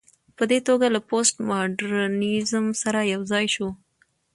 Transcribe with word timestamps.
په 0.37 0.43
دې 0.51 0.59
توګه 0.67 0.87
له 0.95 0.99
پوسټ 1.09 1.35
ماډرنيزم 1.49 2.65
سره 2.81 2.99
يوځاى 3.13 3.45
شو 3.55 3.69